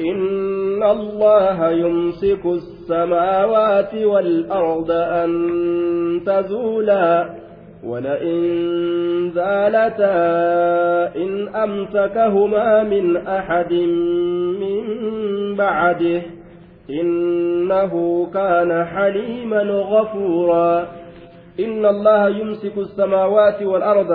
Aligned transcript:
إن 0.00 0.82
الله 0.82 1.70
يمسك 1.70 2.46
السماوات 2.46 3.94
والأرض 3.94 4.90
أن 4.90 5.30
تزولا 6.26 7.30
ولئن 7.84 8.40
زالتا 9.34 10.16
إن 11.16 11.48
أمسكهما 11.48 12.82
من 12.82 13.16
أحد 13.16 13.72
من 14.60 14.84
بعده 15.56 16.22
إنه 16.90 18.26
كان 18.34 18.84
حليما 18.84 19.62
غفورا 19.62 20.88
إن 21.60 21.86
الله 21.86 22.28
يمسك 22.28 22.78
السماوات 22.78 23.62
والأرض 23.62 24.10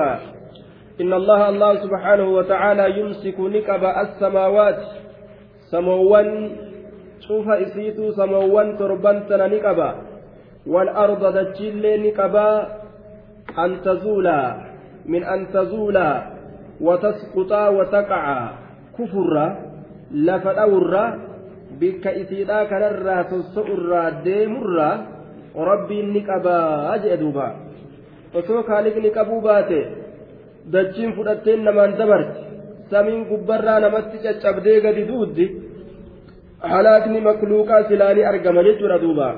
إن 1.01 1.13
الله 1.13 1.49
الله 1.49 1.75
سبحانه 1.75 2.27
وتعالى 2.29 2.99
يمسك 2.99 3.39
نكب 3.39 3.83
السماوات 3.83 4.77
سموان 5.75 6.29
شوف 7.27 7.47
إسيتو 7.49 8.11
سموان 8.19 8.77
تربنتنا 8.79 9.47
نكبا 9.47 9.89
والأرض 10.73 11.23
دجل 11.37 11.83
نكبا 12.05 12.49
أن 13.63 13.71
تزولا 13.85 14.41
من 15.11 15.23
أن 15.23 15.39
تزولا 15.53 16.09
وتسقطا 16.81 17.63
وتقع 17.77 18.25
كفرا 18.97 19.47
لفأورا 20.11 21.05
بك 21.79 22.07
إسيدا 22.07 22.63
كنرا 22.63 23.21
تسؤرا 23.31 24.03
ديمرا 24.25 24.91
ni 25.55 26.21
qabaa 26.27 26.97
jee 27.03 27.17
duuba 27.17 27.45
osoo 28.39 28.63
kaaliqni 28.69 29.09
qabuu 29.17 29.41
baate 29.41 29.79
dachiin 30.73 31.15
fudhatteen 31.15 31.63
namaan 31.63 31.95
dabarti 31.99 32.41
samiin 32.91 33.23
gubbarraa 33.29 33.79
namatti 33.79 34.17
caccabdee 34.23 34.81
gadi 34.85 35.07
duuddi 35.07 35.64
makluuqaa 37.23 37.87
silaanii 37.89 38.29
argama 38.31 38.63
jechuudha 38.63 39.01
duuba 39.01 39.29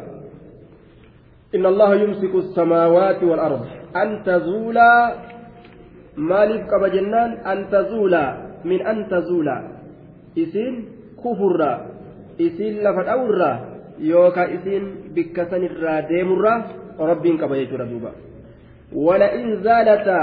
إن 1.55 1.65
الله 1.65 1.91
يمسك 1.95 2.33
السماوات 2.35 3.23
والأرض 3.23 3.63
أن 3.95 4.07
تزولا 4.27 4.93
jennaan 6.91 7.31
an 7.45 7.59
tazuula 7.71 8.23
min 8.67 8.81
an 8.83 9.07
tazuula 9.07 9.55
isiin 10.35 10.75
kufurra 11.15 11.87
isiin 12.35 12.83
lafa 12.83 13.05
dha'urra 13.07 13.51
yookaan 14.01 14.49
isiin 14.57 14.83
bikka 15.15 15.45
sanirraa 15.49 16.09
deemurra 16.09 16.53
rabbiin 16.99 17.37
qaba 17.37 17.55
jechuudha 17.55 17.85
duuba 17.85 18.11
ولئن 18.93 19.63
زالتا 19.63 20.21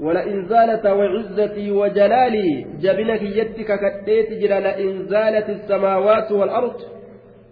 ولئن 0.00 0.46
زالتا 0.46 0.92
وعزتي 0.92 1.70
وجلالي 1.70 2.66
جبنك 2.82 3.22
يدك 3.22 3.70
كتيت 3.82 4.28
جرى 4.42 4.60
لئن 4.60 5.06
زالت 5.06 5.48
السماوات 5.50 6.32
والأرض 6.32 6.76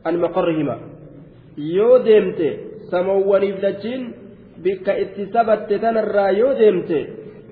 عن 0.07 0.17
مقرهما 0.21 0.79
sabatte 5.33 5.79
tanarraa 5.79 6.31
yoo 6.31 6.55
deemte 6.59 6.99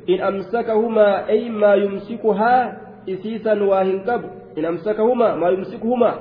in 0.06 0.22
amsakahumaa 0.22 1.26
ay 1.34 1.50
maa 1.50 1.74
yumsikuhaa 1.74 2.72
isiisan 3.06 3.62
waa 3.62 3.84
hin 3.84 4.00
qabu 4.08 4.28
in 4.56 4.64
amsakahumaa 4.70 5.36
maa 5.36 5.50
yumsikuhumaa 5.50 6.16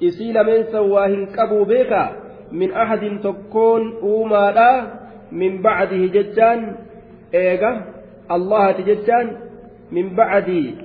isii 0.00 0.32
lameensan 0.32 0.90
waa 0.90 1.06
hin 1.06 1.26
qabuu 1.36 1.64
beeka 1.64 2.02
min 2.50 2.76
ahadin 2.84 3.18
tokkoon 3.26 3.92
uumaadha 4.12 4.70
min 5.30 5.62
bacdihi 5.62 6.08
jechaan 6.16 6.60
eega 7.42 7.70
allahati 8.28 8.86
jechaan 8.90 9.36
min 9.90 10.14
bacdii 10.14 10.76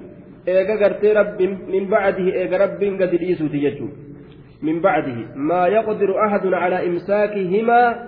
eega 0.48 0.76
gartee 0.78 1.14
rabbi 1.14 1.48
min 1.48 1.90
bacdihi 1.94 2.36
eega 2.42 2.58
rabbiin 2.66 2.98
gadi 2.98 3.18
dhiisuuti 3.18 3.60
jechuu 3.60 3.92
من 4.62 4.82
بعده 4.82 5.18
ما 5.36 5.68
يقدر 5.68 6.26
أحد 6.26 6.46
على 6.54 6.88
إمساكهما 6.88 8.08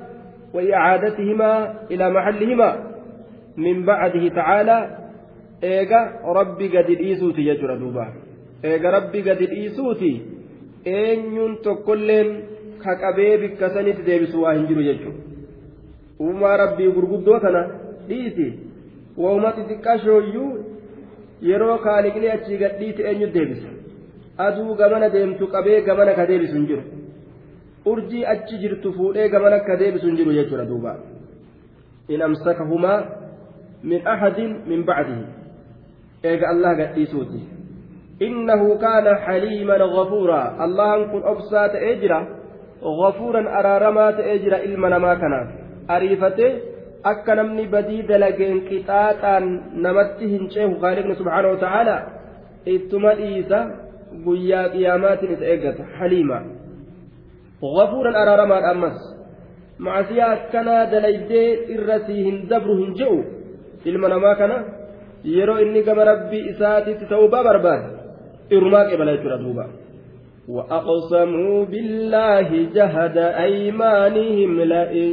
وإعادتهما 0.53 1.83
إلى 1.91 2.09
محلهما 2.09 2.69
من 3.57 3.85
بعده 3.85 4.29
تعالى 4.29 4.97
إيجا 5.63 6.11
ربي 6.25 6.77
قد 6.77 6.89
الإيسوتي 6.89 7.41
يجرى 7.41 7.77
دوبا 7.77 8.13
إيجا 8.65 8.89
ربي 8.89 9.21
قد 9.21 9.41
tokkolleen 11.63 12.27
ka 12.79 12.95
qabee 12.95 13.37
bikka 13.37 13.69
sanitti 13.69 14.05
deebisu 14.07 14.41
waa 14.41 14.53
hin 14.53 14.67
jiru 14.67 14.83
jechuudha 14.83 15.21
uumaa 16.23 16.57
rabbii 16.57 16.91
gurguddoo 16.95 17.39
tana 17.39 17.61
dhiisi 18.07 18.45
waa'uma 19.23 19.51
xixiqqaa 19.57 19.97
shooyyuu 20.05 20.51
yeroo 21.49 21.77
kaaliqni 21.85 22.31
achii 22.35 22.57
gadhiite 22.63 23.03
eenyu 23.11 23.27
deebisa. 23.35 23.69
Aduu 24.47 24.75
gamana 24.75 25.09
deemtu 25.15 25.47
qabee 25.53 25.81
gamana 25.81 26.13
ka 26.19 26.25
deebisu 26.31 26.55
hin 26.55 26.67
jiru. 26.67 26.83
Urjii 27.91 28.25
achi 28.33 28.59
jirtu 28.63 28.93
fuudhee 28.97 29.29
gamana 29.29 29.59
ka 29.67 29.75
deebisu 29.81 30.07
hin 30.07 30.17
jiru 30.21 30.33
jechuudha 30.39 30.65
duuba. 30.71 30.95
In 32.07 32.21
amsakahumaa 32.21 32.99
min 33.83 34.07
axadin 34.07 34.57
min 34.71 34.85
bacdihi. 34.85 35.25
Eega 36.23 36.49
allah 36.53 36.75
gadhiisuuti 36.81 37.41
innahu 38.27 38.77
kaana 38.79 39.19
xaliiman 39.25 39.85
gafuuraa 39.95 40.55
allahan 40.65 41.07
kun 41.11 41.23
obsaa 41.33 41.69
ta'ee 41.75 41.95
jira. 42.01 42.19
Gafuuran 43.01 43.47
araaramaa 43.47 44.11
ta'ee 44.19 44.39
jira 44.43 44.63
ilma 44.63 44.89
namaa 44.89 45.15
kanaaf 45.15 45.49
ariifatee 45.87 46.51
akka 47.03 47.35
namni 47.35 47.67
badii 47.73 48.01
dalageen 48.11 48.61
qixaaxaan 48.69 49.45
namatti 49.85 50.25
hin 50.33 50.49
ceehu 50.55 50.73
khaliqni 50.83 51.15
subhaanahu 51.19 51.53
wataaalaa 51.55 52.01
ittuma 52.75 53.13
dhiisa 53.19 53.59
guyyaa 54.25 54.69
qiyaamaatiin 54.75 55.33
isa 55.35 55.45
eeggata 55.53 55.83
haliima 55.99 56.39
gafuuran 57.61 58.15
araaramaadha 58.21 58.69
ammas 58.75 58.97
macasiyaa 59.87 60.31
akkanaa 60.37 60.83
dalaydee 60.91 61.49
irra 61.75 61.99
sii 62.07 62.21
hin 62.27 62.37
dabru 62.53 62.77
hin 62.81 62.95
je'u 63.01 63.19
ilma 63.91 64.07
namaa 64.15 64.35
kana 64.41 64.57
yeroo 65.35 65.59
inni 65.65 65.83
gama 65.89 66.09
rabbii 66.11 66.47
isaatitti 66.53 67.05
ta'uu 67.11 67.29
barbaade 67.35 67.87
irmaa 68.57 68.87
qebala 68.89 69.11
jechuudha 69.17 69.43
duuba 69.45 69.65
وأقسموا 70.49 71.65
بالله 71.65 72.49
جهد 72.75 73.17
أيمانهم 73.17 74.61
لئن 74.61 75.11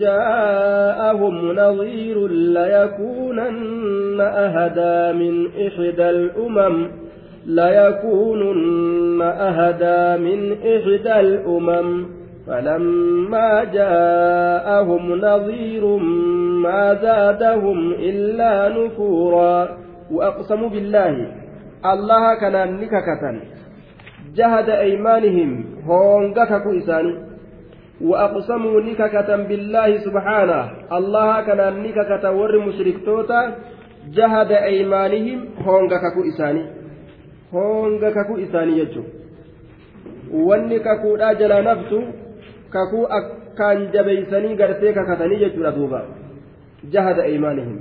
جاءهم 0.00 1.52
نظير 1.52 2.28
ليكونن 2.28 4.20
أهدى 4.20 5.18
من 5.18 5.46
إحدى 5.66 6.10
الأمم 6.10 6.90
ليكونن 7.46 9.22
أهدى 9.22 10.22
من 10.22 10.52
إحدى 10.52 11.20
الأمم. 11.20 12.06
فلما 12.46 13.64
جاءهم 13.64 15.12
نظير 15.12 15.86
ما 16.62 16.94
زادهم 16.94 17.92
إلا 17.92 18.68
نفورا. 18.68 19.68
وأقسموا 20.10 20.68
بالله 20.68 21.26
ni 21.80 22.88
kakatan 22.88 23.40
jahada 24.36 24.78
aymaanihim 24.84 25.64
hoonga 25.86 26.46
kaku 26.46 26.72
isaanii 26.72 27.29
وأقسموا 28.00 28.80
نككة 28.80 29.36
بالله 29.36 29.98
سبحانه 29.98 30.60
الله 30.92 31.40
كان 31.46 31.82
نككة 31.82 32.32
ور 32.32 32.58
مشركتوتا 32.66 33.40
جهد 34.16 34.52
أيمانهم 34.52 35.38
هونغا 35.64 35.96
ككو 35.96 36.20
إساني 36.28 36.64
هونغا 37.54 38.10
ككو 38.10 38.34
إساني 38.44 38.78
يجو 38.78 39.02
kakuudha 40.80 41.34
jala 41.34 41.62
naftu 41.62 42.02
kakuu 42.70 43.06
akkaan 43.10 43.92
jabeeysanii 43.92 44.56
gartee 44.56 44.92
kakatanii 44.92 45.38
jechuudha 45.38 45.72
duuba 45.72 46.04
jahada 46.92 47.22
aymaanihim 47.22 47.78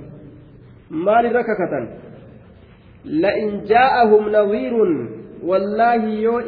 maalirra 0.90 1.44
kakatan 1.44 1.88
لئن 3.06 3.64
جاءهم 3.64 4.30
نظير 4.30 4.74
والله 5.44 6.04
يو 6.06 6.40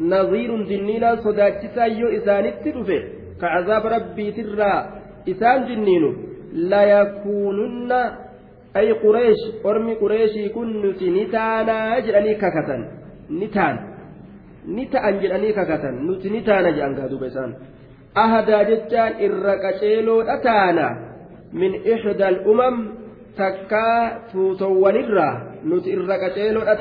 نظير 0.00 0.50
دنينان 0.70 1.16
صداتسا 1.24 1.84
يو 1.84 2.08
إسانت 2.08 2.64
رفي 2.76 2.98
كعذاب 3.40 3.84
ربي 3.86 4.26
ترى 4.36 4.72
إسان 5.28 5.58
جنين 5.68 6.04
لا 6.70 6.82
يكونن 6.82 7.92
أي 8.76 8.92
قريش 8.92 9.40
أرمي 9.66 9.94
قريشي 9.94 10.48
كنت 10.48 11.02
نتانا 11.02 11.98
جراني 12.04 12.34
ككتا 12.42 12.76
نتان. 13.40 13.74
نتان 14.76 15.14
جراني 15.22 15.50
ككتا 15.58 15.90
نتانا 16.34 16.70
جران 16.76 16.92
كادو 16.98 17.18
بيسان. 17.22 17.50
أهدا 18.16 18.58
جتان 18.62 19.12
إرقا 19.24 19.70
أتانا. 20.34 21.08
min 21.52 21.80
ixda 21.84 22.28
al'umam 22.28 22.92
takkaa 23.36 24.28
tuutowwanirraa 24.32 25.64
nuti 25.64 25.90
irra 25.96 26.18
qaceeloodha 26.20 26.76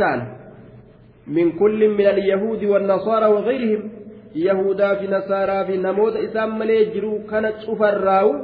ta'an 1.28 1.34
min 1.36 1.58
kullin 1.58 1.96
min 1.96 2.08
alyahuudi 2.08 2.66
wannasaaraa 2.66 3.30
wagayrihim 3.30 3.90
yahudaa 4.34 4.96
fi 4.96 5.08
nasaaraa 5.08 5.66
fi 5.66 5.78
namoota 5.78 6.20
isaan 6.20 6.52
malee 6.58 6.86
jiru 6.86 7.20
kana 7.26 7.52
cufarraawu 7.52 8.36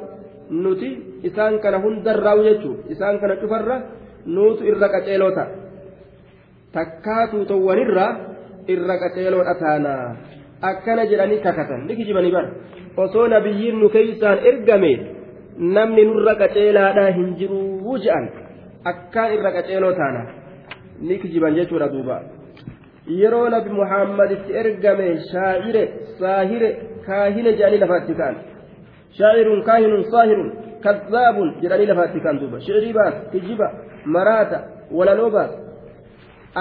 nuti 0.50 1.20
isaan 1.24 1.60
kana 1.60 1.80
hundarraawu 1.80 2.44
jechuu 2.44 2.78
isaan 2.90 3.20
kana 3.20 3.36
cufarra 3.36 3.82
nuutu 4.26 4.66
irra 4.66 4.90
qaceelota 4.90 5.48
takkaatuu 6.72 7.46
towwanirra 7.46 8.06
irra 8.68 8.98
qaceeloodha 8.98 9.56
taanaa 9.56 10.16
akkana 10.62 11.06
jedhanii 11.06 11.40
kakatan 11.40 11.88
ni 11.88 11.96
kijibanii 11.96 12.32
bara 12.32 12.52
osoo 12.98 13.28
nabiyyiin 13.28 13.80
nu 13.80 13.90
keeysaan 13.90 14.40
ergame 14.40 15.00
namni 15.58 16.06
nurra 16.06 16.36
qaceelaadhaa 16.36 17.12
hin 17.12 17.36
jiruu 17.36 17.98
je'an 17.98 18.30
akkaan 18.84 19.34
irra 19.34 19.52
qaceeloo 19.52 19.94
taana 19.94 20.26
ni 21.02 21.20
kijiban 21.20 21.56
yeroo 23.08 23.50
nabi 23.50 23.70
muhammad 23.70 24.32
itti 24.32 24.54
ergame 24.62 25.08
shaa'ire 25.32 25.84
saahire 26.20 26.70
kaahine 27.08 27.52
jedhanii 27.58 27.82
lafaatti 27.84 28.14
ka'an 28.20 28.36
shaa'irun 29.20 29.64
kaahinun 29.70 30.04
saahirun 30.14 30.54
kazzaabun 30.86 31.50
jedhanii 31.64 31.90
lafaatti 31.92 32.24
ka'an 32.24 32.40
duuba 32.40 32.64
shi'irii 32.68 32.94
baas 33.00 33.16
kijiba 33.34 33.68
maraata 34.16 34.64
walaloo 34.98 35.30
baas 35.36 35.52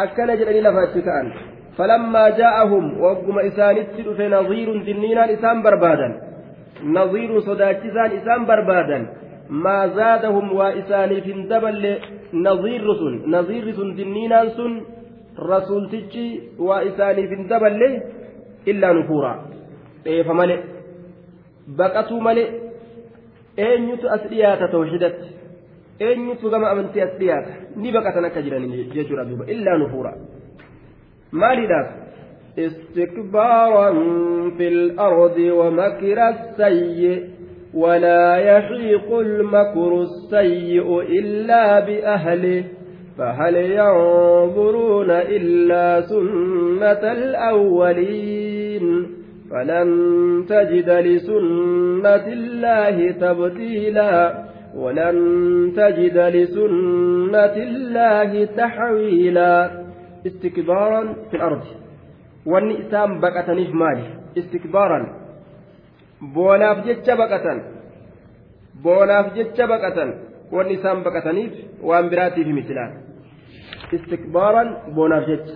akkana 0.05 0.37
jedhanii 0.43 0.67
lafaatti 0.69 1.03
ka'an 1.09 1.33
فلما 1.79 2.25
جاءهم 2.29 3.01
وقم 3.01 3.39
إسانت 3.39 3.89
في 4.17 4.29
نظير 4.29 4.69
دنينا 4.89 5.33
إسان 5.35 5.63
بربادا 5.63 6.09
نظير 6.85 7.41
صداكسان 7.41 8.11
إسان 8.19 8.41
بربادا 8.47 8.99
ما 9.65 9.89
زادهم 9.99 10.53
وإساني 10.53 11.21
في 11.21 11.33
دبل 11.33 11.85
نظير 12.49 12.85
سن 13.01 13.15
نظير 13.37 13.65
سن 13.77 13.89
دنينا 13.95 14.49
سن 14.57 14.73
رسول 15.40 15.90
تجي 15.92 16.42
وإساني 16.60 17.28
في 17.28 17.36
دبل 17.50 18.02
إلا 18.68 18.94
نفورا 18.94 19.34
إيه 20.08 20.24
فمالي 20.24 20.64
بقتوا 21.68 22.20
مالي 22.20 22.68
eenyutu 23.58 24.10
as 24.10 24.22
dhiyaata 24.30 24.68
tawxidatti 24.74 25.30
eenyutu 26.08 26.50
gama 26.50 26.70
amantii 26.70 27.02
as 27.02 27.14
dhiyaata 27.20 27.54
ni 27.76 27.92
baqatan 27.92 28.26
akka 28.30 28.42
jiran 28.46 28.68
jechuudha 28.96 29.26
duuba 29.30 29.46
illaa 29.54 29.78
nufuura 29.84 30.12
maaliidhaaf 31.32 31.90
استكبارا 32.58 33.90
في 34.58 34.68
الأرض 34.68 35.38
ومكر 35.60 36.30
السيء 36.30 37.30
ولا 37.74 38.38
يحيق 38.38 39.18
المكر 39.20 40.02
السيء 40.02 41.00
إلا 41.02 41.80
بأهله 41.80 42.64
فهل 43.19 43.57
ينظرون 43.57 45.11
إلا 45.11 46.01
سنة 46.01 47.13
الأولين 47.13 49.07
فلن 49.51 49.89
تجد 50.49 50.91
لسنة 50.91 52.27
الله 52.27 53.11
تبديلا 53.11 54.45
ولن 54.75 55.17
تجد 55.77 56.19
لسنة 56.19 57.57
الله 57.57 58.45
تحويلا. 58.45 59.83
استكبارا 60.27 61.15
في 61.31 61.37
الأرض. 61.37 61.63
والنئسان 62.47 63.21
بقتنيف 63.21 63.75
مالي. 63.75 64.07
استكبارا. 64.39 65.07
بوناف 66.35 66.87
جتش 66.87 67.11
بقتن. 67.11 67.63
بوناف 68.85 69.35
جتش 69.35 69.61
بقتن. 69.61 70.15
والنئسان 70.53 71.03
بقتنيف 71.03 71.53
وان 71.83 72.09
براتي 72.11 72.45
في 72.45 72.53
مثلان. 72.53 73.02
istikbaaran 73.97 74.69
boonaaf 74.95 75.27
jecha. 75.27 75.55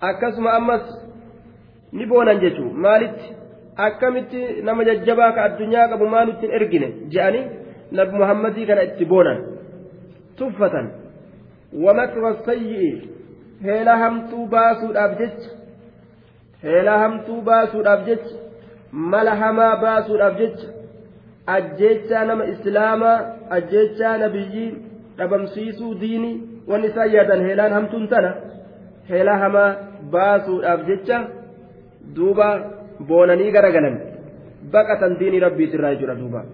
Akkasuma 0.00 0.50
ammas 0.58 0.84
ni 1.92 2.06
boonan 2.06 2.40
jechuun 2.40 2.72
maalitti? 2.86 3.26
Akkamitti 3.86 4.62
nama 4.62 4.84
jajjabaa 4.88 5.32
ka 5.32 5.44
addunyaa 5.48 5.88
qabu 5.88 6.06
maa 6.14 6.24
nutti 6.24 6.46
ergine? 6.58 6.88
Je'anii 7.12 7.44
nabi 7.92 8.12
muhammadii 8.20 8.66
kana 8.66 8.82
itti 8.88 9.04
boonan. 9.12 9.38
Tuffatan. 10.36 10.86
Wamakra 11.84 12.30
sayyi'i 12.46 12.90
heelaa 13.66 13.96
hamtuu 14.04 14.46
baasuudhaaf 14.54 15.18
jecha. 15.20 15.50
Heelaa 16.64 16.98
hamtuu 17.04 17.40
baasuudhaaf 17.50 18.06
jecha. 18.08 18.34
Mala 18.92 19.34
hamaa 19.42 19.76
baasuudhaaf 19.84 20.38
jecha. 20.38 20.68
Ajjeechaa 21.46 22.24
nama 22.24 22.44
islaamaa 22.52 23.18
ajjeechaa 23.56 24.18
nabiyyii 24.18 24.70
dhabamsiisuu 25.18 25.94
diinii. 26.00 26.55
Wanni 26.68 26.88
isaan 26.88 27.12
yaadan 27.12 27.46
heelaan 27.46 27.72
hamtuun 27.72 28.08
tana 28.08 28.34
heela 29.10 29.38
hamaa 29.38 29.70
baasuudhaaf 30.10 30.86
jecha 30.86 31.18
duuba 32.16 32.48
boonanii 33.08 33.50
garagalan 33.56 33.98
baqatan 34.72 35.18
diinii 35.18 35.44
rabbiitirraa 35.48 35.94
jechuudha 35.94 36.20
duuba 36.22 36.44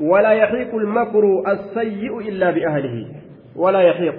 ولا 0.00 0.32
يحيق 0.32 0.74
المكر 0.74 1.24
السيء 1.52 2.18
إلا 2.18 2.50
بأهله 2.50 3.06
ولا 3.56 3.80
يحيق 3.80 4.14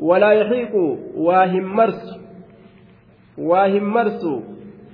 ولا 0.00 0.32
يحيق 0.32 0.74
واهم 1.16 1.76
مرس 1.76 2.20
واهم 3.38 3.84
مرس 3.84 4.26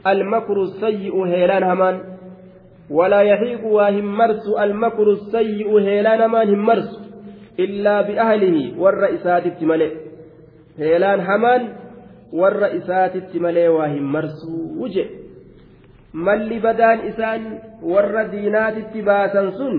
المكر 0.06 0.62
السيء 0.62 1.24
هيلان 1.24 1.62
همان 1.62 2.00
ولا 2.90 3.20
يحيق 3.20 3.64
واهم 3.66 4.16
مرس 4.16 4.48
المكر 4.60 5.10
السيء 5.10 5.78
هيلان 5.78 6.20
همان 6.22 6.48
هم 6.48 6.66
مرس 6.66 7.03
إلا 7.58 8.00
بأهله 8.00 8.80
والرئيسات 8.80 9.46
التملئ 9.46 9.92
هيلان 10.78 11.20
همان 11.20 11.62
hin 12.34 14.02
marsuu 14.14 14.88
je 14.94 15.04
malli 16.12 16.58
badaan 16.60 17.06
isaan 17.10 17.42
warra 17.92 18.24
diinaatitti 18.32 19.02
baasan 19.02 19.52
sun 19.58 19.76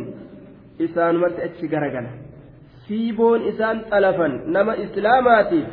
isaanumatti 0.80 1.42
achi 1.48 1.68
garagala 1.68 2.12
siiboon 2.88 3.42
isaan 3.52 3.84
xalafan 3.90 4.34
nama 4.56 4.74
islaamaatiif 4.86 5.68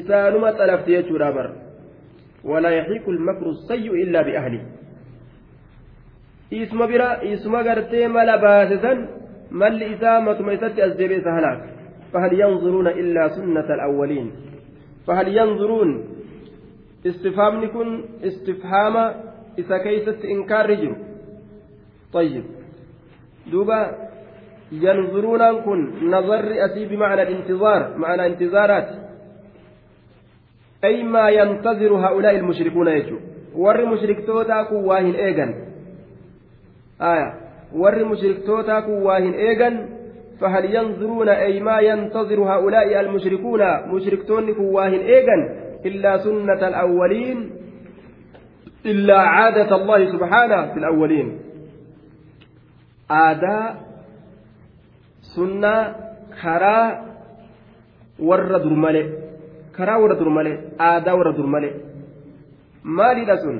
isaanuma 0.00 0.50
xalafte 0.58 0.90
jechuudha 0.96 1.30
bar 1.36 1.48
ولا 2.46 2.70
يحيق 2.70 3.08
المكر 3.08 3.46
السيء 3.50 3.92
إلا 4.02 4.22
بأهله 4.22 4.60
isuma 6.50 6.86
bira 6.86 7.08
isuma 7.26 7.62
gartee 7.62 8.08
mala 8.08 8.38
baasesan 8.38 8.98
isatti 9.50 10.82
as 10.82 10.96
deebi'e 10.96 11.20
isa 11.20 11.32
halaak 11.32 11.76
فهل 12.12 12.40
ينظرون 12.40 12.86
إلا 12.86 13.28
سنة 13.28 13.74
الأولين؟ 13.74 14.32
فهل 15.06 15.36
ينظرون 15.36 16.04
استفهامني 17.06 17.66
كن 17.66 18.04
استفهام 18.22 19.14
إذا 19.58 19.78
كيست 19.78 20.24
إنكار 20.24 20.70
رجل؟ 20.70 20.96
طيب. 22.12 22.44
دوبا 23.52 24.08
ينظرون 24.72 25.60
كن 25.62 26.10
نظر 26.10 26.64
أتي 26.64 26.86
بمعنى 26.86 27.22
الانتظار 27.22 27.96
معنى 27.96 28.26
انتظارات. 28.26 28.88
أي 30.84 31.02
ما 31.02 31.28
ينتظر 31.28 31.92
هؤلاء 31.94 32.36
المشركون 32.36 32.88
يجو؟ 32.88 33.18
ور 33.54 33.84
مشرك 33.84 34.26
توتا 34.26 34.62
كواهن 34.62 35.14
إيغان. 35.14 35.54
آية. 37.00 37.45
ور 37.72 38.04
مشرك 38.04 38.46
توتا 38.46 38.80
كواهن 38.80 39.32
إيغان 39.34 39.88
فهل 40.40 40.64
ينظرون 40.74 41.28
أي 41.28 41.60
ما 41.60 41.80
ينتظر 41.80 42.38
هؤلاء 42.42 43.00
المشركون 43.00 43.62
مشركتون 43.92 44.54
كواهن 44.54 45.00
إيغان 45.00 45.40
إلا 45.86 46.18
سنة 46.18 46.68
الأولين 46.68 47.50
إلا 48.86 49.18
عادة 49.18 49.76
الله 49.76 50.12
سبحانه 50.12 50.72
في 50.72 50.78
الأولين 50.78 51.38
آداء 53.10 53.76
سنة 55.34 55.74
كرا 56.42 56.78
ور 58.18 58.56
درمالي 58.58 59.04
كرا 59.76 59.96
ور 59.96 60.12
درمالي 60.14 60.52
آداء 60.80 61.16
ور 61.18 61.30
درمالي 61.30 61.70
مالي 62.84 63.24
لسن 63.24 63.56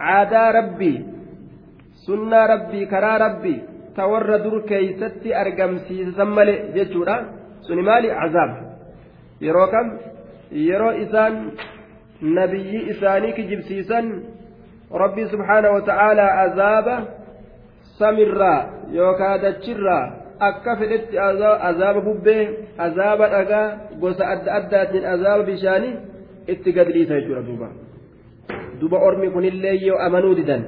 عادة 0.00 0.50
ربي 0.50 0.94
سنة 2.06 2.40
ربي 2.52 2.86
كرا 2.92 3.14
ربي 3.24 3.56
تور 3.96 4.36
در 4.44 4.54
كيستي 4.68 5.30
أرقم 5.40 5.72
سيسمالي 5.86 6.54
جيتشورا 6.74 7.16
سني 7.66 7.82
مالي 7.88 8.10
عذاب 8.20 8.50
يروكم 9.46 9.86
yeroo 10.52 10.92
isaan 11.04 11.52
nabiyyi 12.20 12.80
isaanii 12.92 13.32
kijibsiisan 13.32 14.06
rabbi 15.02 15.26
subhaana 15.32 15.70
wata'aalaa 15.70 16.32
azaaba 16.44 16.94
samirraa 17.98 18.60
yookaa 18.92 19.38
dachirraa 19.42 20.04
akka 20.48 20.76
fedhetti 20.76 21.18
azaaba 21.18 22.00
bubbee 22.00 22.42
azaaba 22.86 23.28
dhagaa 23.34 23.66
gosa 24.00 24.28
adda 24.34 24.52
addaatiin 24.58 25.06
azaaba 25.14 25.42
bishaanii 25.50 25.94
itti 26.54 26.72
gad 26.72 26.92
dhiisa 26.94 27.20
jechuudha 27.20 27.42
duuba 27.48 27.68
duba 28.80 28.98
ormi 29.08 29.30
kunillee 29.30 29.76
yoo 29.86 29.98
amanuu 30.06 30.34
didan 30.34 30.64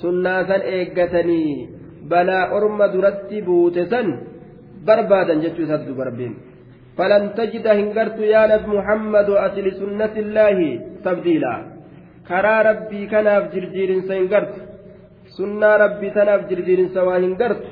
sunnaa 0.00 0.40
san 0.50 0.62
eeggatanii 0.76 1.68
balaa 2.10 2.44
orma 2.56 2.88
duratti 2.94 3.42
buute 3.46 3.82
san 3.92 4.08
barbaadan 4.86 5.42
jechuu 5.44 5.64
isaatti 5.66 5.88
dubarbiin 5.92 6.34
falan 6.96 7.24
tajida 7.38 7.72
hin 7.78 7.88
gartu 7.96 8.22
yaa 8.34 8.46
nabi 8.52 8.68
muhammadu 8.76 9.38
ati 9.44 9.62
lisunnati 9.68 10.20
illaahi 10.24 10.68
tabdiila. 11.06 11.54
Karaa 12.28 12.60
rabbii 12.68 13.06
kanaaf 13.12 13.50
jirjiirinsa 13.54 14.14
hin 14.18 14.28
gartu. 14.32 14.60
Sunnaa 15.36 15.76
rabbii 15.84 16.12
tanaaf 16.18 16.42
jirjiirinsa 16.50 17.04
waa 17.08 17.18
hin 17.24 17.34
gartu. 17.40 17.68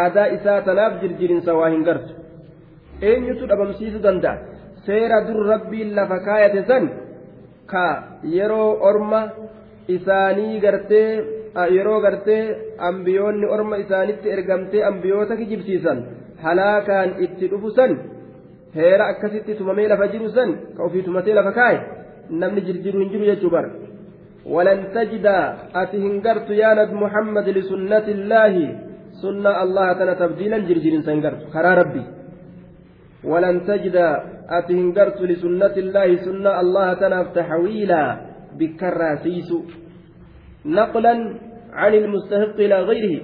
Aadaa 0.00 0.26
isaa 0.36 0.60
tanaaf 0.68 1.00
jirjiirinsa 1.02 1.54
waa 1.60 1.70
hin 1.74 1.82
gartu. 1.88 2.12
Eenyutu 3.08 3.48
dhabamsiisu 3.50 4.02
danda'a? 4.06 4.36
Seera 4.86 5.18
dur 5.26 5.40
rabbiin 5.52 5.94
lafa 5.96 6.18
kaayate 6.26 6.62
san 6.70 6.84
ka 7.72 7.84
yeroo 8.36 8.70
orma 8.90 9.20
isaanii 9.88 10.60
gartee 10.60 11.08
yeroo 11.76 12.00
gartee 12.00 12.42
ambiyoonni 12.90 13.46
orma 13.46 13.76
isaanitti 13.84 14.34
ergamtee 14.36 14.84
ambiyoota 14.90 15.36
kijibsiisan 15.36 16.04
halaakaan 16.44 17.14
itti 17.26 17.50
dhufu 17.52 17.70
san 17.78 17.98
heera 18.74 19.08
akkasitti 19.12 19.54
tumamee 19.54 19.88
lafa 19.88 20.08
jiru 20.14 20.30
san 20.36 20.54
ka 20.76 20.82
ofii 20.88 21.02
tumatee 21.08 21.34
lafa 21.34 21.52
kaaye 21.58 21.80
namni 22.30 22.66
jirjiru 22.68 23.00
hin 23.00 23.10
jiru 23.16 23.32
jechuu 23.32 23.50
bara 23.56 23.70
ولن 24.54 24.80
تجد 24.94 25.26
أتهنجرت 25.82 26.50
يا 26.50 26.70
نبي 26.74 26.94
محمد 27.04 27.46
لسنة 27.48 28.06
الله 28.16 28.54
سنة 29.22 29.50
الله 29.62 29.92
تنا 29.98 30.14
تبديلا 30.20 30.58
جرجر 30.68 30.94
سنجرت 31.08 31.40
خرا 31.52 31.72
ربي 31.80 32.04
ولن 33.30 33.56
تجد 33.68 33.96
أتهنجرت 34.58 35.18
لسنة 35.30 35.74
الله 35.84 36.08
سنة 36.26 36.50
الله 36.60 36.88
تنا 37.00 37.18
تحويلا 37.38 38.04
بكراسيس 38.58 39.50
نقلا 40.66 41.14
عن 41.72 41.94
المستحق 41.94 42.54
إلى 42.54 42.82
غيره 42.82 43.22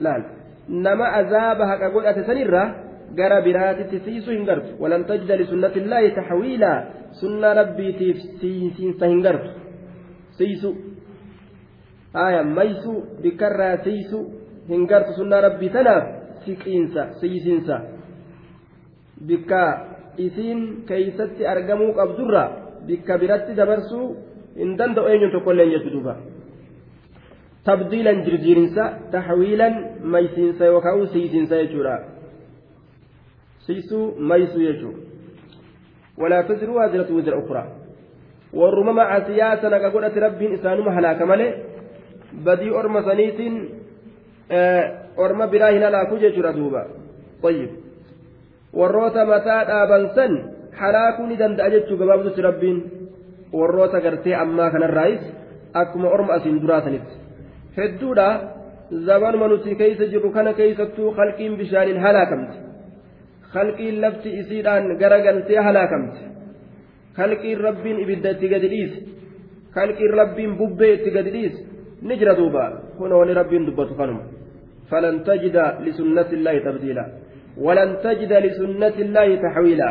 لا 0.00 0.24
نما 0.68 1.20
أذابها 1.20 1.76
كقول 1.76 2.06
أتسنرة 2.06 2.64
hin 3.12 4.44
gartu 4.48 4.80
walan 4.80 5.04
tajida 5.04 5.36
lisunnati 5.36 5.80
illaahi 5.80 6.14
taxwiilaa 6.16 6.84
sunna 7.20 7.54
rabbiitiif 7.54 8.40
siinsiinsa 8.40 9.06
hin 9.06 9.20
gartu 9.20 9.50
siisu 10.38 10.70
aya 12.14 12.42
maysu 12.42 12.94
bikkarraa 13.22 13.84
siisu 13.84 14.18
hin 14.68 14.86
gartu 14.86 15.12
sunna 15.12 15.40
rabbii 15.40 15.68
tanaaf 15.68 16.04
siqiinsa 16.44 17.20
siisinsa 17.20 17.80
bikka 19.26 19.62
isiin 20.16 20.84
keeysatti 20.88 21.46
argamuu 21.46 21.92
qabdurra 21.94 22.44
bikka 22.86 23.18
biratti 23.18 23.56
dabarsuu 23.56 24.16
tokkolleen 25.32 25.70
jechu 25.70 25.90
duuba 25.90 26.16
tabdiilan 27.64 28.24
jirjiirinsa 28.24 28.84
taxwiilan 29.10 29.74
maysiinsa 30.02 30.64
yookaan 30.64 31.06
siisinsa 31.12 31.56
jechuudha 31.62 31.98
siisuu 33.66 34.06
maysuu 34.18 34.62
jechuudha 34.62 34.98
walaa 36.18 36.42
taziru 36.42 36.76
waaziratu 36.76 37.16
wizra 37.16 37.38
ukraa 37.38 37.68
warruma 38.60 38.92
macasiyaa 38.92 39.56
sana 39.56 39.80
ka 39.80 39.90
godhate 39.90 40.20
rabbiin 40.20 40.54
isaanuma 40.54 40.92
halaaka 40.92 41.26
malee 41.26 41.52
badii 42.44 42.70
orma 42.70 43.02
saniitiin 43.02 43.54
orma 45.16 45.46
biraa 45.46 45.70
hin 45.70 45.82
halaaku 45.82 46.18
jechuudha 46.18 46.52
duuba 46.52 46.82
طيب 47.42 47.70
dhaaban 49.68 50.04
san 50.14 50.32
halaakuu 50.80 51.26
ni 51.26 51.36
danda'a 51.36 51.70
jechuu 51.70 51.96
gabaabdutti 52.00 52.42
rabbiin 52.42 53.01
warroota 53.60 54.00
gartee 54.00 54.34
ammaa 54.44 54.70
kanarraayis 54.74 55.22
akkuma 55.82 56.08
orma 56.16 56.32
asiin 56.38 56.60
duraasanitti 56.62 57.14
hedduudha 57.78 58.26
zamanuma 59.06 59.48
nuti 59.52 59.74
keeysa 59.80 60.10
jirru 60.12 60.30
kana 60.36 60.52
keeysattuu 60.60 61.14
qalqiin 61.20 61.56
bishaaniin 61.60 62.00
halaakamte 62.04 62.56
kalqiin 63.54 64.00
lafti 64.04 64.36
isiidhaan 64.40 64.84
garagaltee 65.02 65.60
halaakamte 65.66 66.20
kalqiin 67.18 67.60
rabbiin 67.66 67.98
ibidda 68.04 68.30
itti 68.34 68.52
gadi 68.54 68.68
dhiise 68.74 68.98
kalqiin 69.76 70.14
rabbiin 70.20 70.52
bubbee 70.60 70.92
itti 70.98 71.10
gadi 71.16 71.30
dhiise 71.36 71.58
ni 72.02 72.14
jira 72.20 72.36
duuba 72.40 72.64
kun 72.98 73.12
wani 73.20 73.34
rabbiin 73.40 73.66
dubbatu 73.66 73.94
kanuma 74.00 74.22
falan 74.90 75.16
tajida 75.28 75.64
lisunnati 75.84 76.34
illaahi 76.36 76.64
tabdiila 76.68 77.04
ولن 77.56 77.90
تجد 78.04 78.32
لسنة 78.32 78.96
الله 78.98 79.28
تحويلا 79.36 79.90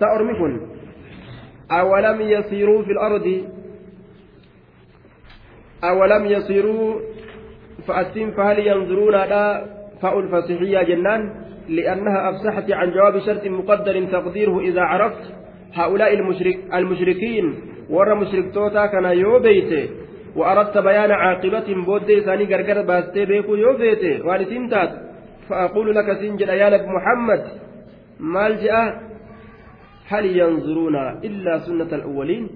سأرمكن 0.00 0.60
أولم 1.70 2.20
يسيروا 2.20 2.82
في 2.82 2.90
الأرض؟ 2.90 3.44
أولم 5.84 6.26
يسيروا؟ 6.26 7.00
فأتم 7.86 8.30
فهل 8.30 8.66
ينظرون 8.66 9.12
لا 9.12 9.66
فاء 10.02 10.20
الفصحية 10.20 10.82
جنان؟ 10.82 11.32
لأنها 11.68 12.30
أفسحت 12.30 12.72
عن 12.72 12.90
جواب 12.90 13.18
شرط 13.18 13.46
مقدر 13.46 14.04
تقديره 14.04 14.60
إذا 14.60 14.80
عرفت 14.80 15.34
هؤلاء 15.74 16.14
المشرك 16.14 16.58
المشركين. 16.74 17.54
ور 17.90 18.14
مشرك 18.14 18.54
توتا 18.54 18.86
كان 18.86 19.04
يوبيت 19.04 19.90
وأردت 20.36 20.78
بيان 20.78 21.10
عاقبة 21.10 21.74
بود 21.86 22.20
ثاني 22.20 22.44
غرغر 22.44 22.82
باستي 22.82 23.24
بيكو 23.24 23.54
يوبيت 23.54 24.24
والسنتات 24.24 24.90
فأقول 25.48 25.94
لك 25.94 26.12
سنجد 26.20 26.48
يا 26.48 26.86
محمد. 26.96 27.44
مالجأ 28.20 29.10
هل 30.10 30.36
ينظرون 30.36 30.96
إلا 30.96 31.58
سنة 31.58 31.88
الأولين؟ 31.92 32.48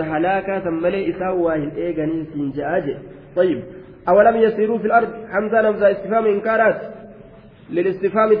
هلاكا 0.00 0.58
ثم 0.58 0.86
لي 0.86 1.10
إساوا 1.10 1.54
هن 1.54 1.70
إيغانين 1.76 2.26
سنجاج 2.34 2.96
طيب 3.36 3.62
أولم 4.08 4.36
يسيروا 4.36 4.78
في 4.78 4.86
الأرض؟ 4.86 5.08
حمزة 5.32 5.60
نمزة 5.60 5.90
استفهام 5.90 6.26
إنكارات. 6.26 6.80
للاستفهام 7.70 8.32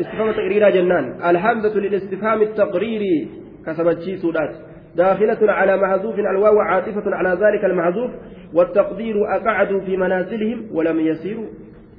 استفهام 0.00 0.32
تقريرا 0.32 0.70
جنان. 0.70 1.30
الحمزة 1.30 1.74
للاستفهام 1.74 2.42
التقريري 2.42 3.28
كسبت 3.66 3.98
سودات. 4.22 4.56
داخلة 4.96 5.52
على 5.52 5.76
محذوف 5.76 6.18
الواو 6.18 6.60
عاطفة 6.60 7.02
على 7.06 7.30
ذلك 7.30 7.64
المحذوف. 7.64 8.10
والتقدير 8.54 9.36
أقعدوا 9.36 9.80
في 9.80 9.96
منازلهم 9.96 10.66
ولم 10.72 11.00
يسيروا. 11.00 11.46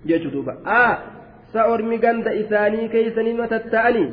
يجدوبا 0.06 0.54
آه 0.68 0.98
سأرمي 1.54 1.98
قند 1.98 2.28
إساني 2.28 2.88
كيسني 2.88 3.34
متتأني 3.34 4.12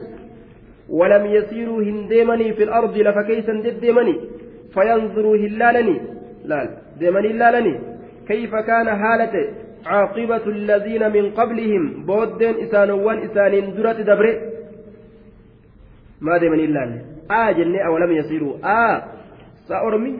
ولم 0.89 1.27
يسيروا 1.27 1.83
هنديمني 1.83 2.53
في 2.53 2.63
الأرض 2.63 2.97
لفكيسا 2.97 3.53
ديمني 3.81 4.21
فينظروا 4.75 5.37
هلالني 5.37 6.01
لا 6.45 6.69
ديمني 6.99 7.29
هلالني 7.29 7.81
كيف 8.29 8.55
كان 8.55 8.89
حالته؟ 8.89 9.49
عاقبة 9.87 10.47
الذين 10.47 11.13
من 11.13 11.31
قبلهم 11.31 12.05
بودين 12.07 12.55
إسانوان 12.65 13.19
إسانين 13.19 13.75
درة 13.75 13.93
دبره 13.93 14.35
ما 16.21 16.39
ديمني 16.39 16.65
هلالني 16.67 17.01
آه 17.31 17.53
جنة 17.53 17.79
أولم 17.87 18.13
يسيروا. 18.13 18.55
آه 18.65 19.03
سأرمي 19.69 20.19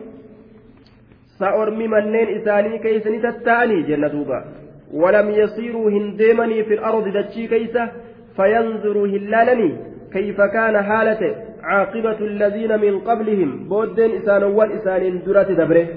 سأرمي 1.39 1.87
منين 1.87 2.27
إساني 2.41 2.79
كيسني 2.79 3.19
تتأني؟ 3.19 3.81
جنة 3.81 4.07
دوبا. 4.07 4.45
ولم 4.93 5.29
يسيروا 5.29 5.89
هنديمني 5.91 6.63
في 6.63 6.73
الأرض 6.73 7.05
دتشي 7.17 7.47
كيسة 7.47 7.91
فينظروا 8.35 9.07
هلالني. 9.07 9.94
كيف 10.15 10.41
كان 10.41 10.75
حالته 10.89 11.35
عاقبة 11.63 12.19
الذين 12.31 12.71
من 12.79 12.93
قبلهم؟ 12.99 13.51
بودين 13.69 14.11
إسان 14.17 15.21
درات 15.25 15.51
دبره. 15.51 15.87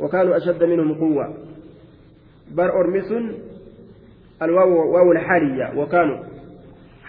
وكانوا 0.00 0.36
أشد 0.36 0.64
منهم 0.64 0.94
قوة. 1.02 1.26
بر 2.56 2.70
أرمس 2.80 3.10
الواو 4.42 4.72
واو 4.94 5.12
الحالية. 5.12 5.66
وكانوا 5.78 6.18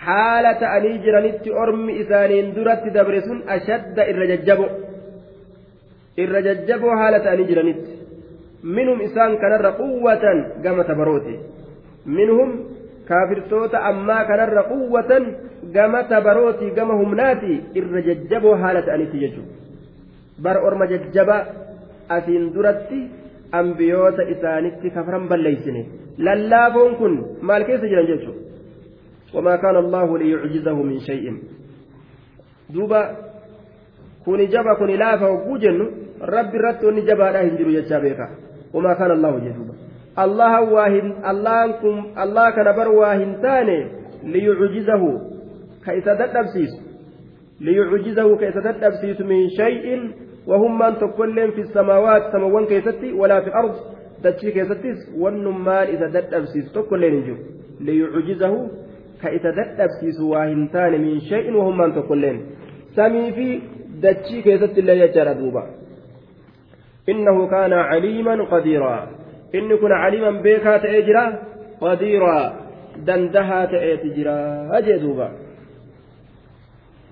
حالة 0.06 0.62
أني 0.78 0.98
جرانت 0.98 1.48
أرم 1.48 1.90
إسان 2.02 2.54
درات 2.56 2.84
دبرس 2.96 3.28
أشد 3.56 3.98
الرججب 4.00 4.60
الرججب 6.20 6.82
حالة 7.00 7.26
أني 7.34 7.44
جرانت 7.50 7.84
منهم 8.64 8.98
إسان 9.08 9.32
كان 9.42 9.66
قوة 9.82 10.24
قامت 10.64 10.90
بروتي 11.00 11.36
منهم 12.06 12.50
kaafirtoota 13.08 13.84
ammaa 13.90 14.26
kanarra 14.26 14.64
quwwatan 14.64 15.26
gama 15.72 16.04
tabarootii 16.04 16.72
gama 16.78 16.94
humnaati 17.02 17.62
irra 17.82 18.02
jajjaboo 18.08 18.56
haala 18.56 18.82
ta'anitti 18.82 19.20
jechuudha 19.24 19.54
bar 20.46 20.58
orma 20.68 20.88
jajjaba 20.88 21.38
asiin 22.10 22.54
duratti 22.54 23.00
ambiyoota 23.52 24.24
isaanitti 24.36 24.90
kafaran 24.90 25.28
balleeysine 25.28 25.86
lallaafoon 26.18 26.96
kun 26.96 27.14
maal 27.42 27.66
keessa 27.66 27.88
jiran 27.88 28.08
jechuudha 28.08 28.42
wamaa 29.34 29.58
kaana 29.58 29.80
allahu 29.80 30.18
liyucjizahu 30.18 30.84
min 30.84 31.00
shay'in 31.00 31.38
duuba 32.74 33.02
kuni 34.26 34.48
jaba 34.48 34.76
kuni 34.76 34.98
laafa 34.98 35.26
hogguu 35.26 35.58
jennu 35.58 35.86
rabbi 36.36 36.58
irratti 36.58 36.86
wanni 36.86 37.02
jabaadhaa 37.02 37.42
hin 37.42 37.58
jiru 37.58 37.72
jechaa 37.72 38.00
beeka 38.00 38.30
wamaa 38.74 38.96
kaana 38.96 39.14
allahu 39.14 39.40
jedhuuba 39.40 39.74
allaha 40.16 40.62
waa 40.62 40.90
hin 40.96 41.14
allahan 41.24 41.74
kun 41.82 42.04
allah 42.16 42.48
kana 42.56 42.74
bar 42.74 42.90
waa 42.90 43.14
hin 43.14 43.36
taane 43.42 43.78
liyucjizahu 44.24 45.33
ka 45.86 45.94
isa 46.00 46.16
dadhabsiisu 46.22 46.78
liyucjizahu 47.60 48.38
ka 48.40 48.46
isa 48.52 48.62
dadhabsiisu 48.68 49.26
min 49.26 49.50
shay'in 49.58 50.02
wahummaan 50.48 50.96
tokkoilleen 51.04 51.52
fi 51.58 51.66
samaawaat 51.74 52.32
samawwan 52.32 52.68
keessatti 52.72 53.14
walaa 53.22 53.42
fi 53.42 53.52
ard 53.62 53.76
dachii 54.24 54.52
keessattis 54.58 55.06
wannummaan 55.26 55.94
isa 55.96 56.10
dadhabsiisu 56.16 56.74
tokkoilleen 56.78 57.14
hin 57.14 57.24
jiru 57.28 57.40
liyucjizahu 57.90 58.60
ka 59.22 59.32
isa 59.38 59.52
dadhabsiisu 59.60 60.30
waa 60.34 60.46
hin 60.46 60.68
taane 60.76 60.98
min 61.06 61.22
shay'in 61.30 61.56
wahummaan 61.62 61.94
tokkoilleen 62.00 62.42
samii 62.96 63.32
fi 63.38 63.48
dachii 64.08 64.42
keessatti 64.48 64.80
illee 64.86 64.98
jechaadha 65.04 65.36
duuba 65.40 65.64
innahu 67.14 67.48
kaana 67.54 67.86
caliiman 67.92 68.44
qadiiraa 68.56 69.00
inni 69.54 69.78
kun 69.78 69.96
caliiman 70.04 70.42
beekaa 70.48 70.78
ta'ee 70.86 71.02
jira 71.08 71.24
qadiiraa 71.80 72.44
dandahaa 73.08 73.64
ta'eeti 73.74 74.14
jira 74.18 74.36
jee 74.88 75.00
duuba 75.06 75.32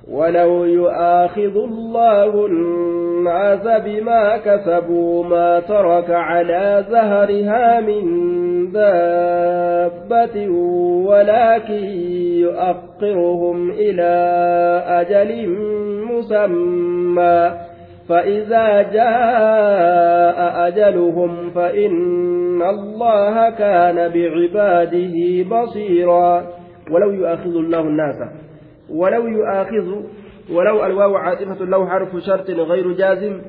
ولو 0.10 0.64
يؤاخذ 0.64 1.56
الله 1.58 2.46
الناس 2.46 3.82
بما 3.86 4.38
كسبوا 4.38 5.24
ما 5.24 5.60
ترك 5.60 6.10
على 6.10 6.86
زهرها 6.90 7.80
من 7.80 8.04
دابة 8.72 10.48
ولكن 11.08 11.84
يؤخرهم 12.40 13.72
إلى 13.72 14.14
أجل 14.88 15.50
مسمى 16.12 17.52
فإذا 18.10 18.82
جاء 18.82 20.68
أجلهم 20.68 21.50
فإن 21.50 22.62
الله 22.62 23.50
كان 23.50 24.10
بعباده 24.10 25.44
بصيرا. 25.52 26.44
ولو 26.92 27.12
يؤاخذ 27.12 27.56
الله 27.56 27.80
الناس 27.80 28.16
ولو 28.92 29.28
يؤاخذ 29.28 29.88
ولو 30.52 30.86
الواو 30.86 31.16
عاطفة 31.16 31.66
له 31.66 31.90
حرف 31.90 32.18
شرط 32.18 32.50
غير 32.50 32.92
جازم 32.92 33.42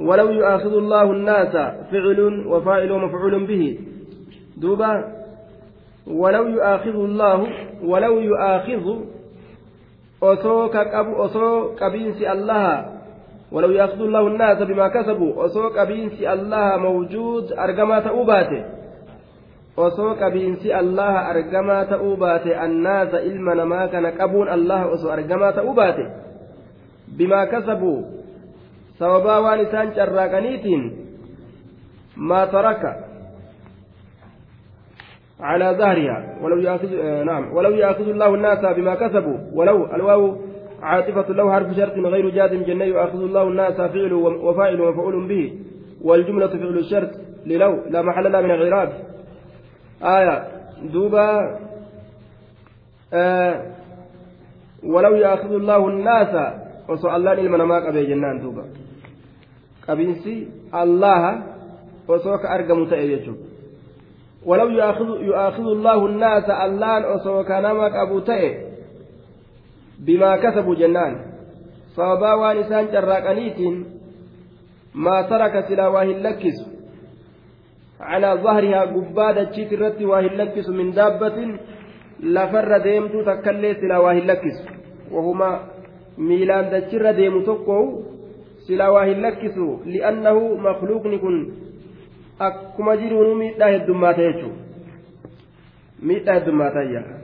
ولو 0.00 0.30
يؤاخذ 0.30 0.72
الله 0.76 1.12
الناس 1.12 1.52
فعل 1.90 2.46
وفاعل 2.46 2.90
ومفعول 2.92 3.46
به. 3.46 3.78
دوبا 4.56 5.04
ولو 6.06 6.46
يؤاخذ 6.46 6.94
الله 6.94 7.46
ولو 7.84 8.20
يؤاخذ 8.20 8.84
osoo 10.22 10.68
qabu 10.68 11.12
osoo 11.22 11.74
qabiinsi 11.78 12.26
allaha 12.26 12.84
ولو 13.52 13.70
يأخذ 13.70 14.00
الله 14.00 14.26
الناس 14.26 14.62
بما 14.62 14.88
كسبوا 14.88 15.48
qabiinsi 15.76 16.26
allaha 16.26 16.78
mawjuud 16.78 17.52
argamaa 17.56 18.00
ta'uu 18.00 18.24
baate 18.24 18.64
osoo 19.76 20.14
qabiinsi 20.14 20.72
allaha 20.72 21.28
argamaa 21.28 21.84
ta'uu 21.84 22.16
baate 22.16 22.56
annaasa 22.56 23.20
ilma 23.20 23.54
namaa 23.54 23.88
kana 23.88 24.12
qabuun 24.12 24.48
allaha 24.48 24.86
osoo 24.86 25.10
argamaa 25.10 25.52
ta'uu 25.52 25.74
baate 25.74 26.06
bimaa 27.16 27.46
kasabuu 27.46 28.04
sababaa 28.98 29.40
waan 29.40 29.60
isaan 29.60 29.94
carraaqaniitiin 29.94 30.82
maa 32.16 32.46
taraka 32.46 32.92
على 35.42 35.74
ظهرها 35.78 36.38
ولو 36.42 36.58
يأخذ 36.58 36.90
نعم 37.24 37.54
ولو 37.54 37.70
يأخذ 37.70 38.08
الله 38.08 38.34
الناس 38.34 38.58
بما 38.76 38.94
كسبوا 38.94 39.38
ولو 39.54 39.86
الواو 39.94 40.36
عاطفة 40.82 41.28
له 41.32 41.52
حرف 41.52 41.76
شرط 41.76 41.98
غير 41.98 42.28
جازم 42.28 42.62
جنة 42.62 42.84
يأخذ 42.84 43.22
الله 43.22 43.42
الناس 43.42 43.74
فعل 43.74 44.12
وفاعل 44.46 44.80
ومفعول 44.80 45.28
به 45.28 45.52
والجملة 46.02 46.46
فعل 46.46 46.78
الشرط 46.78 47.10
للو 47.46 47.78
لا 47.90 48.02
محل 48.02 48.32
لها 48.32 48.40
من 48.40 48.50
الإعراب 48.50 48.92
آية 50.02 50.48
دوبا 50.82 51.58
آه 53.12 53.72
ولو 54.84 55.14
يأخذ 55.14 55.52
الله 55.52 55.88
الناس 55.88 56.52
وسؤال 56.88 57.16
الله 57.16 57.32
إلما 57.32 57.58
نماك 57.58 57.82
أبي 57.82 58.06
جنان 58.06 58.40
دوبا. 58.40 58.64
قبينسي 59.88 60.48
الله 60.74 61.42
وسوك 62.08 62.46
أرقم 62.46 62.86
تأيجو 62.86 63.34
ولو 64.46 64.68
يأخذ, 64.68 65.08
يؤاخذ 65.22 65.62
الله 65.62 66.06
الناس 66.06 66.50
اللان 66.50 67.04
وسوك 67.04 67.50
نماك 67.50 67.92
أبو 67.94 68.18
تأي 68.18 68.66
بما 69.98 70.36
كسبوا 70.36 70.74
جنان. 70.74 71.32
صوابا 71.96 72.32
وانسان 72.34 72.86
جراكنيت 72.92 73.86
ما 74.94 75.22
ترك 75.22 75.64
سلاواه 75.68 76.02
اللكس. 76.02 76.71
على 78.02 78.30
ظهرها 78.44 78.80
قبادة 78.94 79.56
الرت 79.72 80.02
واهلكس 80.02 80.68
من 80.68 80.92
دابة 80.92 81.38
لفر 82.20 82.78
ديمتو 82.78 83.22
تكلي 83.22 83.74
سلا 83.74 83.98
واهلكس 83.98 84.56
وهما 85.14 85.50
ميلان 86.18 86.64
دجر 86.72 87.04
ديمو 87.18 87.40
تقو 87.48 87.82
سلا 88.66 88.88
واهلكس 88.88 89.56
لأنه 89.86 90.36
مخلوق 90.66 91.06
نكون. 91.06 91.36
akkuma 92.38 92.96
jiruunu 92.96 93.34
miidhaa 93.34 93.70
heddummaata 93.74 94.22
jechuudha 94.22 94.56
miidhaa 96.02 96.38
heddummaata 96.38 96.82
yaa 96.94 97.18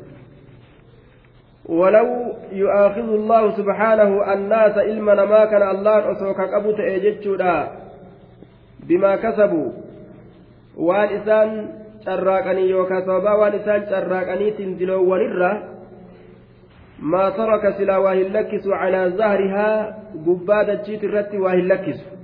ولو 1.68 2.08
يؤاخذ 2.52 3.08
الله 3.12 3.56
سبحانه 3.56 4.32
الناس 4.32 4.78
إلما 4.78 5.24
ما 5.24 5.44
كان 5.44 5.62
الله 5.70 6.12
أسوك 6.12 6.40
قبوت 6.40 6.80
إيجتشودا 6.80 7.68
بما 8.88 9.16
كسبوا. 9.16 9.70
Waan 10.78 11.16
isaan 11.18 11.50
carraaqanii 12.04 12.70
yookaan 12.70 13.04
sababaa 13.04 13.38
waan 13.38 13.54
isaan 13.60 13.88
carraaqaniitiin 13.92 14.78
diloowwanirra 14.78 15.50
maa 17.00 17.30
taraka 17.30 17.72
silaa 17.72 18.00
waa 18.00 18.14
hin 18.20 18.32
lakkisu 18.32 18.70
calaa 18.70 19.08
zahrihaa 19.22 19.74
gubbaa 20.24 20.62
dachiit 20.70 21.02
irratti 21.02 21.44
waa 21.46 21.56
hin 21.58 21.68
lakkisu 21.68 22.18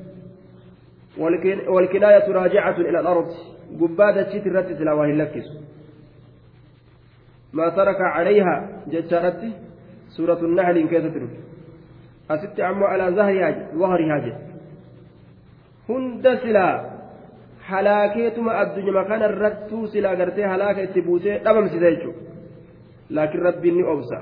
راجعة 2.28 2.76
إلى 2.80 3.00
الأرض 3.00 3.30
قبادة 3.80 4.22
تشيت 4.22 4.46
الرت 4.46 4.72
سلا 4.78 4.92
وهي 4.92 5.12
لكس 5.12 5.46
ما 7.52 7.68
ترك 7.68 8.00
عليها 8.00 8.82
جتشارت 8.86 9.40
سورة 10.08 10.38
النحل 10.38 10.78
إن 10.78 10.88
كيف 10.88 11.04
تترك 11.06 11.30
أست 12.30 12.60
عمو 12.60 12.84
على 12.84 13.16
ظهرها 13.16 13.68
ظهرها 13.74 14.18
جت 14.18 14.38
هند 15.88 16.34
سلا 16.34 16.93
halaakeetuma 17.70 18.52
addunyaa 18.62 19.04
kana 19.10 19.28
irrattuu 19.32 19.86
silaa 19.92 20.16
gartee 20.16 20.46
halaaka 20.52 20.86
itti 20.86 21.02
buusee 21.02 21.38
dhabamsisa 21.44 21.90
jechuudha 21.90 22.20
laakiin 23.18 23.44
rabbiin 23.48 23.76
ni 23.76 23.84
obsa 23.94 24.18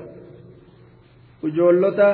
ijoollota 1.49 2.07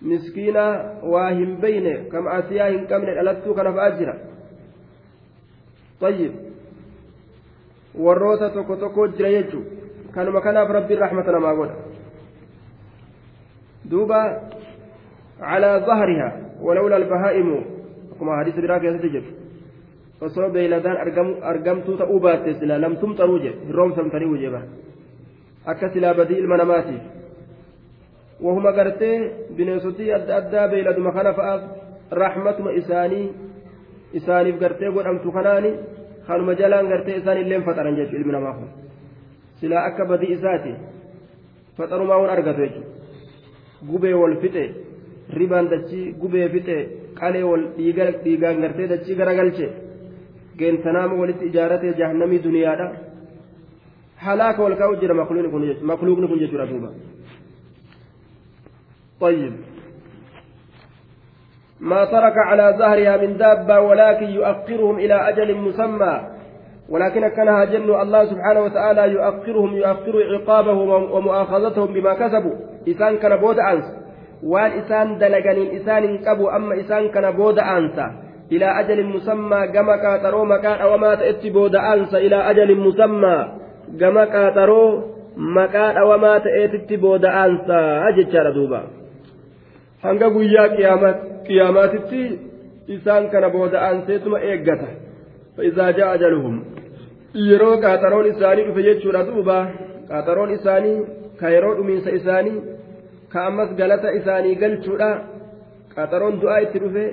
miskiina 0.00 0.64
waa 1.12 1.28
hin 1.30 1.56
beyne 1.66 1.94
kam 2.14 2.26
asiyaa 2.38 2.68
hin 2.68 2.86
qabne 2.86 3.14
dhalattuu 3.18 3.54
kana 3.60 3.72
fa'aa 3.76 3.96
jira 4.00 4.14
tayyib 6.00 6.32
warroota 8.06 8.50
tokko 8.56 8.76
tokko 8.76 9.08
jira 9.08 9.30
jechuudha 9.36 9.70
kanuma 10.14 10.40
kanaaf 10.48 10.74
rabbiin 10.78 11.00
rahmata 11.04 11.32
namaa 11.38 11.54
godha 11.54 11.76
duuba 13.90 14.20
calaa 15.40 15.78
zahrihaa 15.86 16.32
walawla 16.66 16.96
albahaa'imu 16.96 17.56
akkuma 18.12 18.36
hadiisa 18.42 18.66
biraa 18.66 18.80
keessatti 18.84 19.14
jedhu 19.16 19.43
osoo 20.20 20.50
beeyladaan 20.50 20.96
argamtuu 21.52 21.96
ta'uu 21.96 22.20
baatte 22.20 22.54
silaa 22.60 22.80
lamtum 22.80 23.16
xaruu 23.18 23.38
jedhe 23.44 23.66
hirroomsamtanii 23.68 24.30
wujeba 24.34 24.60
akka 25.72 25.88
silaa 25.94 26.14
badii 26.14 26.38
ilma 26.42 26.56
namaatiif 26.56 27.02
wahuma 28.44 28.72
gartee 28.72 29.16
bineensotii 29.56 30.12
adda 30.18 30.36
addaa 30.36 30.68
beeyladuma 30.68 31.12
kana 31.12 31.32
fa'aaf 31.38 31.62
rahmatuma 32.22 32.72
isaanii 32.80 33.26
isaaniif 34.18 34.58
gartee 34.62 34.90
godhamtu 34.96 35.32
kanaani 35.36 35.70
kanuma 36.26 36.54
jalaan 36.60 36.88
gartee 36.92 37.16
isaan 37.20 37.38
illeen 37.42 37.64
faxaran 37.68 37.96
jechuudha 37.96 38.20
ilmi 38.20 38.32
namaa 38.32 38.54
kun 38.58 38.68
silaa 39.60 39.84
akka 39.90 40.04
badii 40.10 40.32
isaati 40.38 40.74
faxarumaa 41.76 42.18
waan 42.22 42.34
argatu 42.36 42.60
jechuudha 42.66 42.90
gubee 43.90 44.14
wal 44.22 44.36
fixe 44.42 44.64
ribaan 45.38 45.66
dachii 45.72 46.12
gubee 46.20 46.48
fixe 46.54 46.76
qalee 47.20 47.44
wal 47.50 47.64
dhiigaan 48.24 48.60
gartee 48.64 48.88
dachii 48.92 49.16
garagalche 49.20 49.66
geentanaama 50.58 51.14
walitti 51.14 51.46
ijaaratee 51.46 51.92
jahannamii 51.92 52.44
duniyaadha. 52.44 52.92
Halaaka 54.16 54.62
wal 54.62 54.76
kaa'u 54.76 54.96
jira 54.96 55.14
makluuqni 55.14 56.28
kun 56.28 56.38
jechuudha. 56.38 56.66
Duuba. 56.66 56.90
طيب 59.20 59.52
ما 61.80 62.04
ترك 62.04 62.38
على 62.38 62.74
ظهرها 62.78 63.16
من 63.16 63.36
دابة 63.36 63.80
ولكن 63.80 64.26
يؤخرهم 64.26 64.98
إلى 64.98 65.14
أجل 65.14 65.56
مسمى 65.56 66.20
ولكن 66.88 67.28
كانها 67.28 67.64
جن 67.64 68.00
الله 68.02 68.24
سبحانه 68.24 68.60
وتعالى 68.60 69.12
يؤخرهم 69.12 69.76
يؤخر 69.76 70.34
عقابهم 70.34 70.88
ومؤاخذتهم 70.88 71.86
بما 71.86 72.14
كسبوا 72.14 72.54
إسان 72.88 73.16
كان 73.16 73.36
بود 73.36 73.58
أنس 73.58 73.84
وان 74.42 74.70
إسان 74.70 75.18
دلقنين 75.18 75.76
إسان 75.76 76.18
كبوا 76.18 76.56
أما 76.56 76.80
إسان 76.80 77.08
كان 77.08 77.30
بود 77.30 77.58
أنسا 77.58 78.23
إلى 78.52 78.80
أجل 78.80 79.04
مسمى 79.04 79.60
كما 79.74 79.96
كاترو 79.96 80.44
مكان 80.44 80.80
أو 80.80 80.98
ما 80.98 81.14
تأتي 81.14 81.50
بود 81.50 81.76
أنسى 81.76 82.16
إلى 82.16 82.36
أجل 82.50 82.76
مسمى 82.76 83.36
كما 84.00 84.24
كاترو 84.24 85.02
مكان 85.36 85.96
أو 85.96 86.18
ما 86.18 86.38
تأتي 86.38 86.96
بود 86.96 87.24
أنسى 87.24 87.80
أجل 88.08 88.54
دوبا 88.54 88.82
hanga 90.04 90.28
guyyaa 90.30 90.68
qiyaamaatitti 91.46 92.20
isaan 92.96 93.30
kana 93.32 93.48
booda 93.50 93.80
aanseetuma 93.86 94.38
eeggata 94.50 94.88
فإذا 95.56 95.90
جاء 95.90 96.14
أجلهم 96.14 96.64
yeroo 97.34 97.76
qaaxaroon 97.82 98.26
isaanii 98.32 98.64
dhufe 98.66 98.82
jechuudha 98.88 99.22
duuba 99.28 99.56
qaaxaroon 100.08 100.50
isaanii 100.56 100.98
ka 101.40 101.48
yeroo 101.54 101.74
dhumiinsa 101.78 102.10
isaanii 102.18 102.58
ka 103.32 103.46
ammas 103.48 103.70
galata 103.80 104.12
isaanii 104.18 104.54
galchuudha 104.62 105.08
qaaxaroon 105.94 106.36
du'aa 106.42 106.60
itti 106.66 106.82
dhufe 106.84 107.04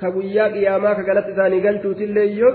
ka 0.00 0.10
guyyaa 0.10 0.50
qiyaamaa 0.54 0.94
ka 0.94 1.02
galata 1.02 1.30
isaanii 1.30 1.60
galchuutillee 1.60 2.28
yoo 2.40 2.54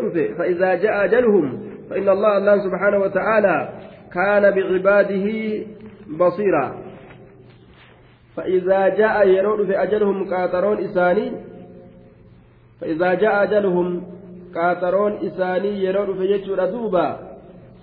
فإن 1.90 2.10
الله 2.10 2.38
الله 2.38 2.58
سبحانه 2.58 2.98
وتعالى 2.98 3.70
كان 4.14 4.52
بعباده 4.52 5.28
بصيرا. 6.20 6.66
فإذا 8.36 8.88
جاء 8.88 9.28
يرون 9.28 9.68
في 9.68 9.84
أجلهم 9.84 10.34
قاطرون 10.34 10.78
إساني 10.78 11.32
فإذا 12.82 13.14
جاء 13.14 13.44
أجلهم 13.44 14.04
قاطرون 14.56 15.14
إساني 15.28 15.84
يرون 15.84 16.18
في 16.18 16.28
جيتشور 16.28 16.66
دوبا. 16.66 17.20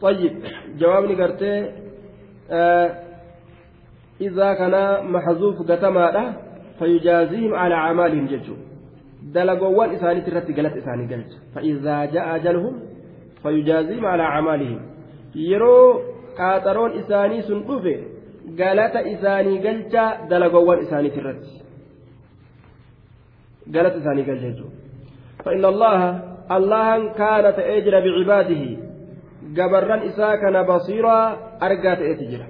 طيب 0.02 0.32
جوابني 0.78 1.14
قرتي 1.22 1.70
آه 2.50 2.90
إذا 4.20 4.54
كان 4.54 5.06
محذوف 5.12 5.70
قتما 5.70 6.32
فيجازيهم 6.78 7.54
على 7.54 7.74
أعمالهم 7.74 8.26
جيتشو 8.26 8.54
دلقوان 9.22 9.90
إساني 9.94 10.20
ترت 10.20 10.48
قلت 10.59 10.74
إساني 10.76 11.04
قلت 11.14 11.33
فإذا 11.54 12.04
جاء 12.04 12.37
أجلهم 12.37 12.74
فيجازيهم 13.42 14.06
على 14.06 14.22
أعمالهم 14.22 14.80
يرو 15.35 16.00
قاطرون 16.38 16.90
إساني 17.00 17.42
سنقفه 17.42 17.98
isaanii 19.14 19.59
galcha 19.64 20.04
dalagowwan 20.30 20.83
isaaniit 20.85 21.16
irratti. 21.16 21.62
Galata 23.74 23.98
isaanii 23.98 24.24
galcha 24.24 24.48
jechuudha. 24.50 24.80
فإن 25.44 25.64
الله 25.64 26.00
الله 26.56 27.12
كان 27.12 27.44
تأجر 27.56 27.94
بعباده 28.04 28.62
جبران 29.56 30.00
إساء 30.09 30.37
كان 30.37 30.56
بصيرا 30.62 31.18
أرجى 31.62 31.92
تأتجرا 31.96 32.46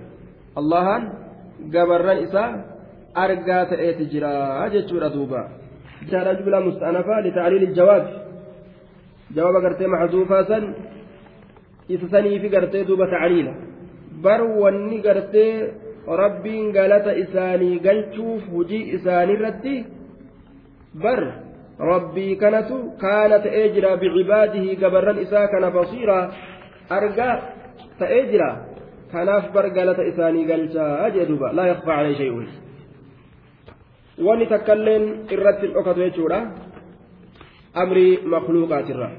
الله 0.59 0.87
جبران 1.75 2.19
إساء 2.27 2.51
أرجى 3.17 3.59
تأتجرا 3.71 4.67
أجتشور 4.67 5.09
دوبا 5.15 5.43
جاء 6.09 6.35
جملة 6.35 6.61
مستأنفة 6.61 7.21
لتعليل 7.21 7.63
الجواب 7.63 8.05
جواب 9.37 9.55
قرتي 9.65 9.87
محذوفا 9.87 10.43
سن 10.43 10.75
إسسني 11.91 12.39
في 12.41 12.49
قرتي 12.49 12.83
دوبا 12.85 13.07
تعليلا 13.11 13.55
bar 14.23 14.41
wanni 14.43 15.01
gartee 15.03 15.73
rabbiin 16.07 16.73
galata 16.73 17.13
isaanii 17.25 17.81
galchuuf 17.87 18.43
hujii 18.53 18.91
isaanii 18.97 19.37
irratti 19.39 19.75
bar 21.03 21.21
rabbii 21.91 22.37
kanatu 22.43 22.77
kaana 23.03 23.39
ta'ee 23.45 23.69
jira 23.75 23.97
bicibaadihi 24.03 24.77
gabarran 24.83 25.23
isaa 25.25 25.47
kana 25.53 25.71
basiiraa 25.77 26.25
argaa 26.99 27.35
ta'ee 28.01 28.25
jira 28.33 28.51
kanaaf 29.13 29.53
bar 29.55 29.67
galata 29.79 30.09
isaanii 30.13 30.49
galchaa 30.51 31.11
jee 31.15 31.29
duuba 31.31 31.53
laa 31.59 31.69
shay'un 34.21 34.27
wanni 34.29 34.47
takkailleen 34.47 35.27
irratti 35.31 35.67
hin 35.67 35.75
dhokatu 35.75 36.01
jechuudha 36.01 36.39
amrii 37.75 38.19
makluuqaatirra 38.25 39.11